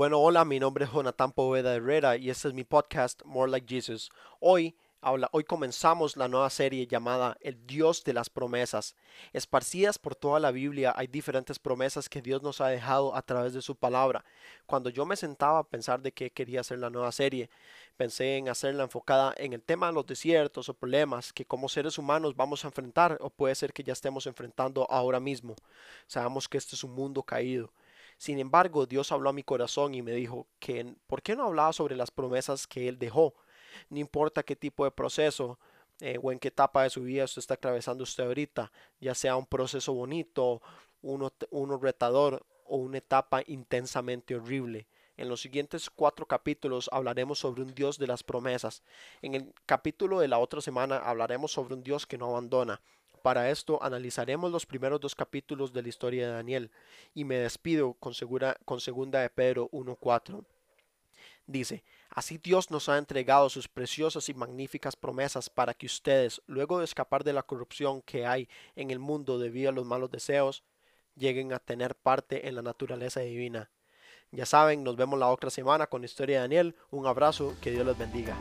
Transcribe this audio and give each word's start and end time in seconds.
Bueno, 0.00 0.18
hola, 0.18 0.46
mi 0.46 0.58
nombre 0.58 0.86
es 0.86 0.90
Jonathan 0.90 1.30
Poveda 1.30 1.74
Herrera 1.74 2.16
y 2.16 2.30
este 2.30 2.48
es 2.48 2.54
mi 2.54 2.64
podcast 2.64 3.22
More 3.26 3.50
Like 3.50 3.66
Jesus. 3.68 4.10
Hoy 4.40 4.74
hoy 5.02 5.44
comenzamos 5.44 6.16
la 6.16 6.26
nueva 6.26 6.48
serie 6.48 6.86
llamada 6.86 7.36
El 7.42 7.66
Dios 7.66 8.02
de 8.04 8.14
las 8.14 8.30
promesas. 8.30 8.96
Esparcidas 9.34 9.98
por 9.98 10.14
toda 10.14 10.40
la 10.40 10.52
Biblia 10.52 10.94
hay 10.96 11.06
diferentes 11.06 11.58
promesas 11.58 12.08
que 12.08 12.22
Dios 12.22 12.42
nos 12.42 12.62
ha 12.62 12.68
dejado 12.68 13.14
a 13.14 13.20
través 13.20 13.52
de 13.52 13.60
su 13.60 13.76
palabra. 13.76 14.24
Cuando 14.64 14.88
yo 14.88 15.04
me 15.04 15.16
sentaba 15.16 15.58
a 15.58 15.68
pensar 15.68 16.00
de 16.00 16.12
qué 16.12 16.30
quería 16.30 16.60
hacer 16.60 16.78
la 16.78 16.88
nueva 16.88 17.12
serie, 17.12 17.50
pensé 17.98 18.38
en 18.38 18.48
hacerla 18.48 18.84
enfocada 18.84 19.34
en 19.36 19.52
el 19.52 19.60
tema 19.60 19.88
de 19.88 19.92
los 19.92 20.06
desiertos 20.06 20.70
o 20.70 20.74
problemas 20.74 21.30
que 21.34 21.44
como 21.44 21.68
seres 21.68 21.98
humanos 21.98 22.34
vamos 22.34 22.64
a 22.64 22.68
enfrentar 22.68 23.18
o 23.20 23.28
puede 23.28 23.54
ser 23.54 23.74
que 23.74 23.84
ya 23.84 23.92
estemos 23.92 24.26
enfrentando 24.26 24.86
ahora 24.90 25.20
mismo. 25.20 25.56
Sabemos 26.06 26.48
que 26.48 26.56
este 26.56 26.74
es 26.74 26.84
un 26.84 26.94
mundo 26.94 27.22
caído. 27.22 27.70
Sin 28.20 28.38
embargo, 28.38 28.84
Dios 28.84 29.12
habló 29.12 29.30
a 29.30 29.32
mi 29.32 29.42
corazón 29.42 29.94
y 29.94 30.02
me 30.02 30.12
dijo 30.12 30.46
que 30.58 30.94
¿por 31.06 31.22
qué 31.22 31.34
no 31.34 31.44
hablaba 31.44 31.72
sobre 31.72 31.96
las 31.96 32.10
promesas 32.10 32.66
que 32.66 32.86
Él 32.86 32.98
dejó? 32.98 33.32
no 33.88 33.98
importa 33.98 34.42
qué 34.42 34.54
tipo 34.54 34.84
de 34.84 34.90
proceso 34.90 35.58
eh, 36.00 36.18
o 36.22 36.30
en 36.30 36.38
qué 36.38 36.48
etapa 36.48 36.82
de 36.82 36.90
su 36.90 37.02
vida 37.02 37.24
usted 37.24 37.38
está 37.38 37.54
atravesando 37.54 38.04
usted 38.04 38.24
ahorita, 38.24 38.70
ya 39.00 39.14
sea 39.14 39.36
un 39.36 39.46
proceso 39.46 39.94
bonito, 39.94 40.60
uno, 41.00 41.32
uno 41.50 41.78
retador 41.78 42.44
o 42.66 42.76
una 42.76 42.98
etapa 42.98 43.42
intensamente 43.46 44.36
horrible. 44.36 44.86
En 45.16 45.30
los 45.30 45.40
siguientes 45.40 45.88
cuatro 45.88 46.26
capítulos 46.26 46.90
hablaremos 46.92 47.38
sobre 47.38 47.62
un 47.62 47.74
Dios 47.74 47.96
de 47.96 48.06
las 48.06 48.22
promesas. 48.22 48.82
En 49.22 49.34
el 49.34 49.54
capítulo 49.64 50.20
de 50.20 50.28
la 50.28 50.38
otra 50.38 50.60
semana 50.60 50.98
hablaremos 50.98 51.52
sobre 51.52 51.72
un 51.72 51.82
Dios 51.82 52.06
que 52.06 52.18
no 52.18 52.26
abandona. 52.26 52.82
Para 53.22 53.50
esto 53.50 53.82
analizaremos 53.82 54.50
los 54.50 54.66
primeros 54.66 55.00
dos 55.00 55.14
capítulos 55.14 55.72
de 55.72 55.82
la 55.82 55.88
historia 55.88 56.26
de 56.26 56.32
Daniel 56.32 56.70
y 57.14 57.24
me 57.24 57.36
despido 57.36 57.94
con, 57.94 58.14
segura, 58.14 58.56
con 58.64 58.80
segunda 58.80 59.20
de 59.20 59.30
Pedro 59.30 59.68
1.4. 59.70 60.44
Dice, 61.46 61.84
así 62.08 62.38
Dios 62.38 62.70
nos 62.70 62.88
ha 62.88 62.96
entregado 62.96 63.50
sus 63.50 63.68
preciosas 63.68 64.28
y 64.28 64.34
magníficas 64.34 64.96
promesas 64.96 65.50
para 65.50 65.74
que 65.74 65.86
ustedes, 65.86 66.40
luego 66.46 66.78
de 66.78 66.84
escapar 66.84 67.24
de 67.24 67.32
la 67.32 67.42
corrupción 67.42 68.02
que 68.02 68.26
hay 68.26 68.48
en 68.76 68.90
el 68.90 68.98
mundo 68.98 69.38
debido 69.38 69.70
a 69.70 69.72
los 69.72 69.84
malos 69.84 70.10
deseos, 70.10 70.62
lleguen 71.16 71.52
a 71.52 71.58
tener 71.58 71.94
parte 71.96 72.48
en 72.48 72.54
la 72.54 72.62
naturaleza 72.62 73.20
divina. 73.20 73.70
Ya 74.32 74.46
saben, 74.46 74.84
nos 74.84 74.96
vemos 74.96 75.18
la 75.18 75.28
otra 75.28 75.50
semana 75.50 75.88
con 75.88 76.04
Historia 76.04 76.36
de 76.36 76.42
Daniel. 76.42 76.76
Un 76.90 77.06
abrazo, 77.06 77.56
que 77.60 77.72
Dios 77.72 77.84
les 77.84 77.98
bendiga. 77.98 78.36